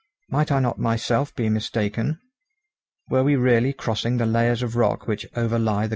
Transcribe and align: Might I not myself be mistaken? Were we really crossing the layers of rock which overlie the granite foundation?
Might 0.31 0.51
I 0.51 0.57
not 0.59 0.79
myself 0.79 1.35
be 1.35 1.47
mistaken? 1.47 2.19
Were 3.11 3.23
we 3.23 3.35
really 3.35 3.71
crossing 3.71 4.17
the 4.17 4.25
layers 4.25 4.63
of 4.63 4.75
rock 4.75 5.05
which 5.05 5.27
overlie 5.35 5.43
the 5.43 5.49
granite 5.59 5.63
foundation? 5.65 5.89